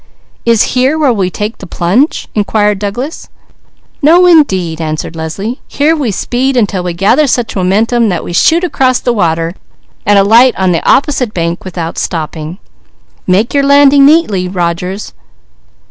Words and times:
"Is 0.47 0.63
here 0.73 0.97
where 0.97 1.13
we 1.13 1.29
take 1.29 1.59
the 1.59 1.67
plunge?" 1.67 2.27
inquired 2.33 2.79
Douglas. 2.79 3.29
"No 4.01 4.25
indeed!" 4.25 4.81
answered 4.81 5.15
Leslie. 5.15 5.61
"Here 5.67 5.95
we 5.95 6.09
speed 6.09 6.57
until 6.57 6.81
we 6.81 6.93
gather 6.93 7.27
such 7.27 7.55
momentum 7.55 8.09
that 8.09 8.23
we 8.23 8.33
shoot 8.33 8.63
across 8.63 8.99
the 8.99 9.13
water 9.13 9.53
and 10.03 10.17
alight 10.17 10.55
on 10.57 10.71
the 10.71 10.83
opposite 10.89 11.35
bank 11.35 11.63
without 11.63 11.99
stopping. 11.99 12.57
Make 13.27 13.53
your 13.53 13.61
landing 13.63 14.03
neatly, 14.03 14.47
Rogers!" 14.47 15.13